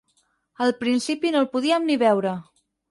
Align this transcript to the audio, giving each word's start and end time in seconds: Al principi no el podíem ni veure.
Al 0.65 0.73
principi 0.79 1.33
no 1.37 1.45
el 1.45 1.49
podíem 1.55 1.89
ni 1.91 2.01
veure. 2.09 2.37